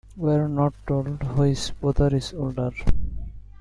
We 0.17 0.31
are 0.31 0.47
not 0.49 0.73
told 0.87 1.21
which 1.37 1.79
brother 1.79 2.07
is 2.15 2.33
older. 2.33 2.71